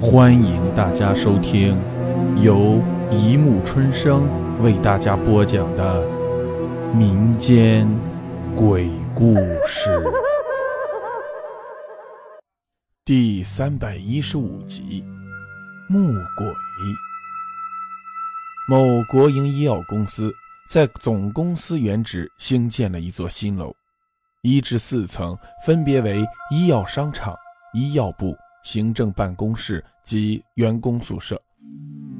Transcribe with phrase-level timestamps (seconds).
[0.00, 1.76] 欢迎大家收听
[2.40, 4.28] 由一木春生
[4.62, 6.06] 为大家播讲的
[6.94, 7.84] 民间
[8.54, 9.34] 鬼故
[9.66, 10.00] 事
[13.04, 15.04] 第三百一十五集
[15.92, 16.46] 《木鬼》。
[18.68, 20.32] 某国营医药公司
[20.70, 23.74] 在总公司原址兴建了一座新楼，
[24.42, 25.36] 一至四层
[25.66, 27.34] 分别为医药商场、
[27.74, 28.36] 医药部。
[28.68, 31.40] 行政办公室及员工宿舍，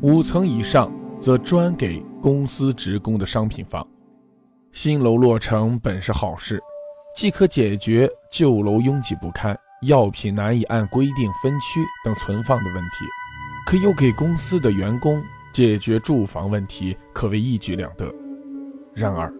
[0.01, 3.87] 五层以上则专给公司职工的商品房。
[4.73, 6.59] 新楼落成本是好事，
[7.15, 13.05] 既可解决旧楼拥挤不堪、药品难以按规定分区等存放的问题，
[13.67, 15.23] 可又给公司的员工
[15.53, 18.11] 解决住房问题，可谓一举两得。
[18.95, 19.31] 然而，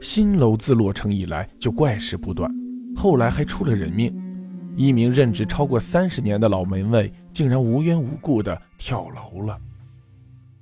[0.00, 2.50] 新楼自落成以来就怪事不断，
[2.96, 4.12] 后来还出了人命。
[4.76, 9.58] 一名任职超过三十年的老门卫竟然无缘无故的跳楼了。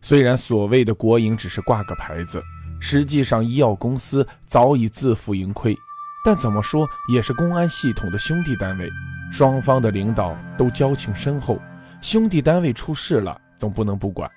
[0.01, 2.41] 虽然所谓的国营只是挂个牌子，
[2.79, 5.77] 实际上医药公司早已自负盈亏，
[6.25, 8.89] 但怎么说也是公安系统的兄弟单位，
[9.33, 11.59] 双方的领导都交情深厚，
[12.01, 14.31] 兄弟单位出事了总不能不管。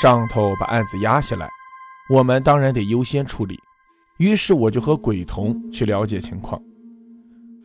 [0.00, 1.48] 上头把案子压下来，
[2.10, 3.60] 我们当然得优先处理，
[4.18, 6.60] 于是我就和鬼童去了解情况。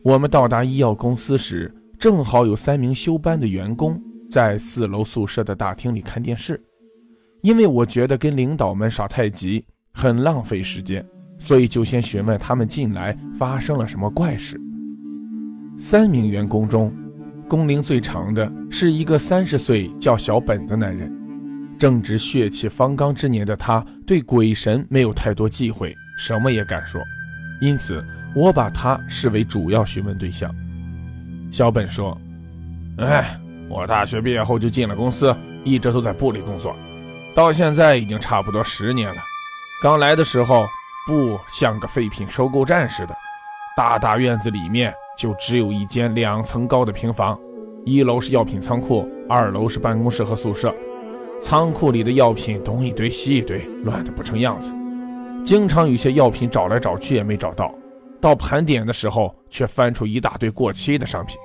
[0.02, 6.58] 我们到达医药公司时，正好有三名休班的员工在四楼宿舍的大厅里看电视。
[7.42, 9.62] 因为我觉得跟领导们耍太极
[9.92, 11.04] 很浪费时间，
[11.38, 14.58] 所以就先询问他们进来发生了什么怪事。
[15.78, 16.90] 三名员工中，
[17.46, 21.14] 工龄最长的是一个三十岁叫小本的男人。
[21.78, 27.00] 正值血气方刚之年的他，对鬼神没有太多忌讳，什么也敢说，
[27.60, 28.04] 因此。
[28.32, 30.54] 我把他视为主要询问对象。
[31.50, 32.16] 小本说
[32.98, 33.36] ：“哎，
[33.68, 36.76] 我大学毕业后就进了公司，一直都在部里工作，
[37.34, 39.16] 到现在已经差不多十年了。
[39.82, 40.64] 刚来的时候，
[41.08, 43.16] 部像个废品收购站似的，
[43.76, 47.36] 大大院子里面就只有一间两层高的平房，
[47.84, 50.72] 一楼是药品仓库，二楼是办公室和宿舍。
[51.42, 54.72] 仓库里的药品东一堆西一堆，乱得不成样子，
[55.44, 57.72] 经常有些药品找来找去也没找到。”
[58.20, 61.38] 到盘点的时候，却翻出一大堆过期的商品。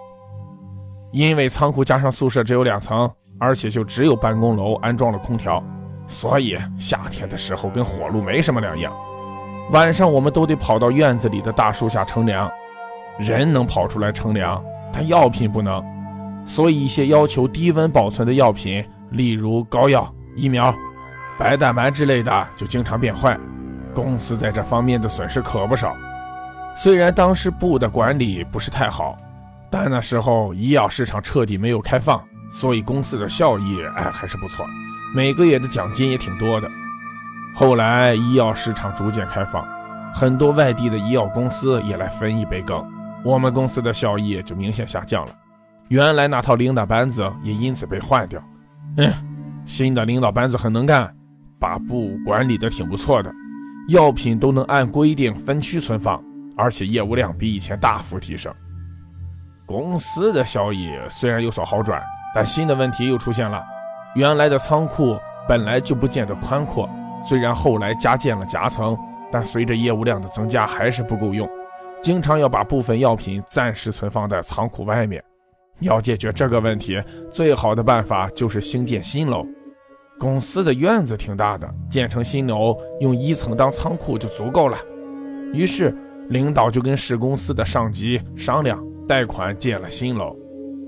[1.14, 5.64] 因为仓库加上宿舍只有两层，而且就只有办公楼安装了空调，
[6.06, 8.94] 所以夏天的时候跟火炉没什么两样。
[9.72, 12.52] 晚上我们都得跑到院子里的大树下乘凉。
[13.18, 15.82] 人能跑出来乘凉，但药品不能，
[16.46, 20.76] 所以一些要求低温保存的药品，例如膏药、疫苗、
[21.40, 23.40] 白蛋白之类的，就经常变坏。
[24.04, 25.96] 公司在这方面的损失可不少。
[26.76, 29.18] 虽然当时部的管理不是太好，
[29.72, 34.66] 但那时候医药市场彻底没有开放，所以公司的效益哎还是不错，
[35.16, 36.70] 每个月的奖金也挺多的。
[37.56, 39.66] 后来医药市场逐渐开放，
[40.14, 42.86] 很多外地的医药公司也来分一杯羹，
[43.24, 45.32] 我们公司的效益就明显下降了。
[45.88, 48.44] 原来那套领导班子也因此被换掉。
[48.98, 49.14] 嗯，
[49.66, 51.16] 新的领导班子很能干，
[51.60, 53.32] 把部管理的挺不错的，
[53.88, 56.24] 药品都能按规定分区存放。
[56.58, 58.50] 而且业务量比以前大幅提升，
[59.66, 62.02] 公司的效益虽然有所好转，
[62.34, 63.62] 但新的问题又出现了。
[64.16, 65.18] 原来的仓库
[65.50, 66.90] 本来就不见得宽阔，
[67.26, 68.98] 虽然后来加建了夹层，
[69.30, 71.46] 但随着业务量的增加还是不够用，
[72.02, 75.22] 经常要把部分药品暂时存放在仓库外面。
[75.82, 79.46] 要解决这个问题，最好的办法就是兴建新楼。
[80.18, 84.78] 公司的院子挺大的，建成新楼用一层当仓库就足够了。
[85.54, 85.96] 于是。
[86.30, 90.36] 领导就跟市公司的上级商量，贷款建了新楼。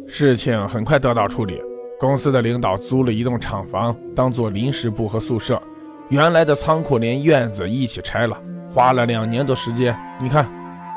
[0.07, 1.61] 事情很快得到处理，
[1.99, 5.61] 公司的领导租了一栋厂房当做临时部和宿舍，
[6.09, 8.35] 原来的仓库连院子一起拆了，
[8.73, 9.95] 花了两年多时间。
[10.19, 10.43] 你看，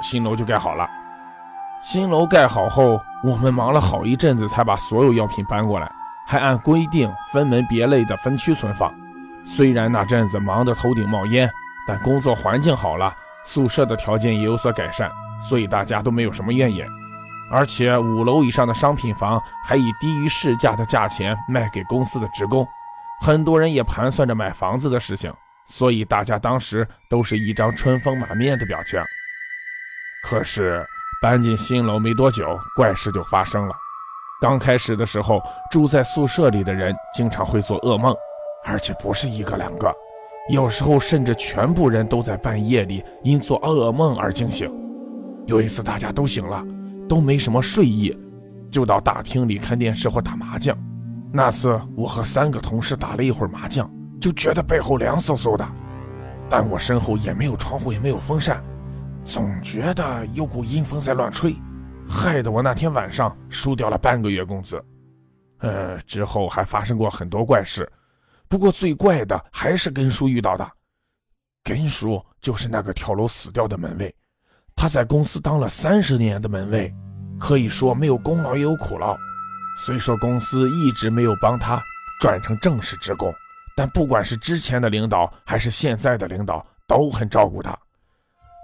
[0.03, 0.89] 新楼就盖好了。
[1.83, 5.93] 新楼盖好后，我们忙了好一阵子才把所有药品搬过来，
[6.31, 8.95] 还按规定分门别类的分区存放。
[9.45, 11.51] 虽然那阵子忙得头顶冒烟，
[11.89, 13.13] 但工作环境好了。
[13.45, 15.11] 宿舍的条件也有所改善，
[15.43, 16.87] 所以大家都没有什么怨言。
[17.51, 22.65] 而且五楼以上的商品房还以低于市价的价钱卖给公司的职工，
[23.23, 25.35] 很多人也盘算着买房子的事情，
[25.67, 29.03] 所以大家当时都是一张春风满面的表情。
[30.23, 30.87] 可是
[31.21, 33.75] 搬进新楼没多久，怪事就发生了。
[34.41, 35.39] 刚开始的时候，
[35.71, 38.15] 住在宿舍里的人经常会做噩梦，
[38.65, 39.93] 而且不是一个两个。
[40.49, 44.73] 有时候甚至全部人都在半夜里因做噩梦而惊醒。
[45.47, 46.65] 有一次，大家都醒了，
[47.07, 48.17] 都没什么睡意，
[48.71, 50.75] 就到大厅里看电视或打麻将。
[51.31, 53.89] 那次我和三个同事打了一会儿麻将，
[54.19, 55.69] 就觉得背后凉飕飕的，
[56.49, 58.65] 但我身后也没有窗户，也没有风扇，
[59.23, 61.55] 总觉得有股阴风在乱吹，
[62.11, 64.85] 害得我那天晚上输掉了半个月工资。
[65.59, 67.91] 呃，之后还发生过很多怪事，
[68.49, 70.69] 不过最怪的还是根叔遇到的。
[71.63, 74.13] 根叔就是那个跳楼死掉的门卫，
[74.75, 76.93] 他在公司当了三十年的门卫，
[77.39, 79.17] 可以说没有功劳也有苦劳。
[79.85, 81.81] 虽说公司一直没有帮他
[82.21, 83.33] 转成正式职工，
[83.77, 87.79] 但不管是之前的领导还是现在的领导都很照顾他。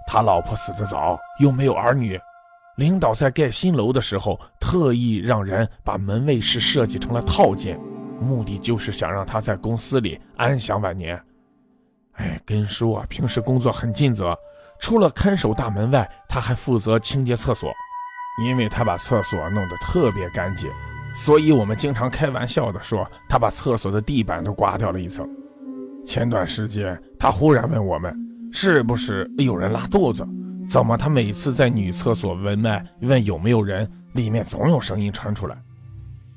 [0.07, 2.19] 他老婆死得早，又没有儿女。
[2.77, 7.79] 领导在盖新楼的时候，特意让人把门卫室设计成了套间，
[8.21, 11.19] 目的就是想让他在公司里安享晚年。
[12.13, 14.37] 哎，根叔啊，平时工作很尽责，
[14.79, 17.71] 除了看守大门外，他还负责清洁厕所，
[18.45, 20.69] 因为他把厕所弄得特别干净，
[21.15, 25.27] 所以我们经常开玩笑的说，他把厕所的地板都刮掉了一层。
[26.05, 28.15] 前段时间，他忽然问我们，
[28.51, 30.23] 是不是有人拉肚子？
[30.69, 30.97] 怎么？
[30.97, 35.57] 他每次在女厕所闻脉，问有没有人，里面总有声音传出来。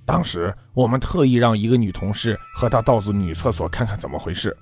[0.06, 4.56] 当时我们特意让一个女同事和他到子女厕所看看怎么回事。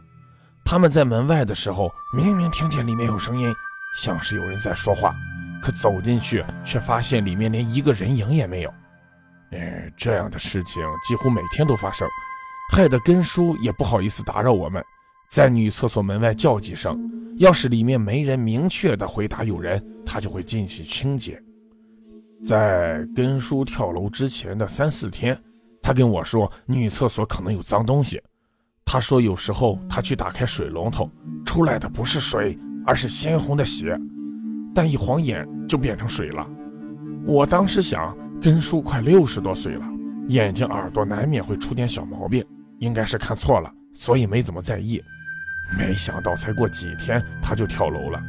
[0.64, 3.54] 他们在门外的时候，明明听见里面有声音，
[3.96, 5.14] 像是有人在说话，
[5.62, 8.74] 可走进去却发现里面连一个人影也没有。
[9.52, 12.06] 哎，这样的事情几乎每天都发生，
[12.74, 14.84] 害得根叔也不好意思打扰我们。
[15.28, 16.98] 在女厕所门外叫几声，
[17.36, 21.40] 要是里面没人明确的回答有人，他就会进去清洁。
[22.46, 25.38] 在根叔跳楼之前的三四天，
[25.82, 28.20] 他跟我说女厕所可能有脏东西。
[28.86, 31.10] 他说有时候他去打开水龙头，
[31.44, 34.00] 出来的不是水，而是鲜红的血，
[34.74, 36.48] 但一晃眼就变成水了。
[37.26, 39.84] 我当时想，根叔快六十多岁了，
[40.28, 42.42] 眼睛耳朵难免会出点小毛病，
[42.78, 45.02] 应该是看错了，所以没怎么在意。
[45.76, 48.20] 没想到才过几天他就跳楼了。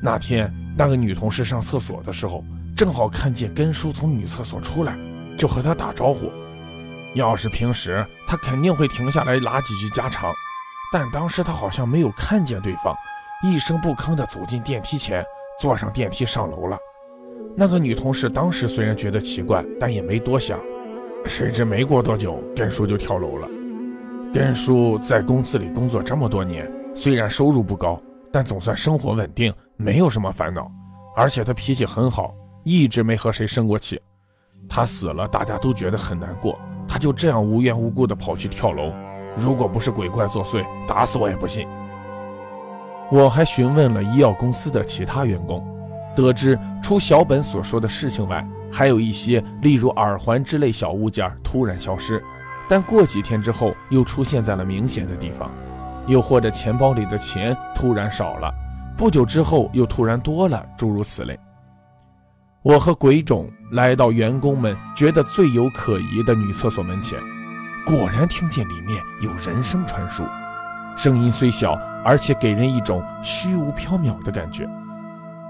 [0.00, 2.44] 那天那个女同事上厕所的时候，
[2.76, 4.96] 正好看见根叔从女厕所出来，
[5.36, 6.32] 就和他打招呼。
[7.14, 10.32] 要是平时他肯定会停下来拉几句家常，
[10.92, 12.94] 但当时他好像没有看见对方，
[13.42, 15.24] 一声不吭地走进电梯前，
[15.60, 16.78] 坐上电梯上楼了。
[17.56, 20.60] 那个女同事当时虽然觉得奇怪，但也没多想。
[21.24, 23.48] 谁知没过多久，根叔就跳楼了。
[24.32, 30.70] 根叔在公司里工作这么多年，虽然收入不高，但总算生活稳定，没有什么烦恼。
[31.16, 34.00] 而且他脾气很好，一直没和谁生过气。
[34.68, 36.58] 他死了，大家都觉得很难过。
[36.86, 38.92] 他就这样无缘无故的跑去跳楼，
[39.34, 41.66] 如果不是鬼怪作祟，打死我也不信。
[43.10, 45.66] 我还询问了医药公司的其他员工，
[46.14, 52.22] 得知除小本所说的事情外，还有一些，例如耳环之类小物件突然消失。
[52.68, 55.50] 但过几天之后又出现在了明显的地方，
[56.06, 58.52] 又或者钱包里的钱突然少了，
[58.96, 61.38] 不久之后又突然多了，诸如此类。
[62.62, 67.18] 我和鬼冢来到员工们觉得最有可疑的女厕所门前，
[67.86, 70.22] 果然听见里面有人声传输，
[70.94, 71.72] 声音虽小，
[72.04, 74.68] 而且给人一种虚无缥缈的感觉。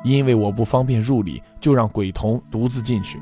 [0.04, 3.20] 因为我不方便入里，就让鬼童独自进去。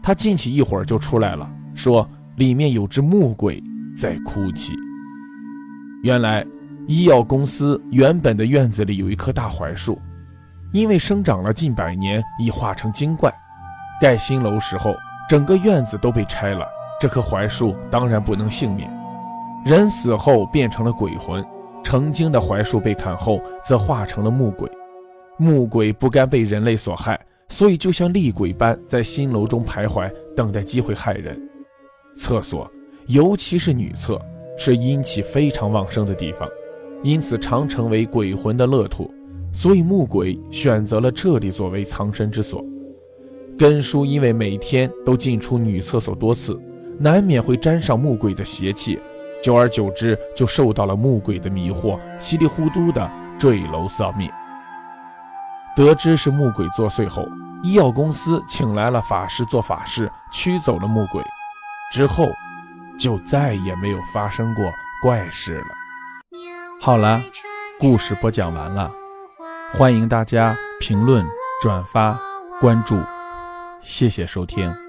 [0.00, 2.08] 他进去一会儿就出来了，说。
[2.36, 3.62] 里面有只木鬼
[3.96, 4.72] 在哭泣。
[6.02, 6.44] 原来，
[6.86, 9.98] 医药公司原本的院子里有一棵大槐树，
[10.72, 13.32] 因为生长了近百年，已化成精怪。
[14.00, 14.94] 盖新楼时候，
[15.28, 16.66] 整个院子都被拆了，
[17.00, 18.90] 这棵槐树当然不能幸免。
[19.64, 21.42] 人死后变成了鬼魂，
[21.82, 24.68] 成精的槐树被砍后，则化成了木鬼。
[25.38, 27.18] 木鬼不甘被人类所害，
[27.48, 31.40] 所以就像厉鬼般在新楼中徘徊，等待机会害人。
[32.16, 32.70] 厕所，
[33.06, 34.20] 尤其是女厕，
[34.56, 36.48] 是阴气非常旺盛的地方，
[37.02, 39.12] 因此常成为鬼魂的乐土。
[39.52, 42.64] 所以木鬼选择了这里作为藏身之所。
[43.56, 46.60] 根叔因为每天都进出女厕所多次，
[46.98, 48.98] 难免会沾上木鬼的邪气，
[49.40, 54.28] 久而久之就受到了木鬼的迷惑，稀里糊涂的坠楼丧命。
[55.76, 57.24] 得知是木鬼作祟后，
[57.62, 61.22] 医药公司请来了法师做法事，驱走了木鬼。
[61.92, 62.32] 之后，
[62.98, 64.64] 就再也没有发生过
[65.02, 65.66] 怪事了。
[66.80, 67.22] 好了，
[67.78, 68.90] 故事播讲完了，
[69.72, 71.24] 欢迎大家评论、
[71.62, 72.18] 转发、
[72.60, 73.00] 关注，
[73.82, 74.83] 谢谢收听。